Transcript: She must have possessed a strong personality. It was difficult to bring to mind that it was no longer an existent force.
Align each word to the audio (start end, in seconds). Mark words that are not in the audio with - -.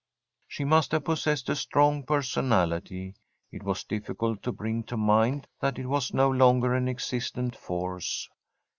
She 0.47 0.63
must 0.65 0.93
have 0.93 1.05
possessed 1.05 1.47
a 1.47 1.55
strong 1.55 2.01
personality. 2.01 3.13
It 3.51 3.61
was 3.61 3.83
difficult 3.83 4.41
to 4.41 4.51
bring 4.51 4.81
to 4.85 4.97
mind 4.97 5.45
that 5.59 5.77
it 5.77 5.85
was 5.85 6.11
no 6.11 6.27
longer 6.27 6.73
an 6.73 6.87
existent 6.89 7.55
force. 7.55 8.27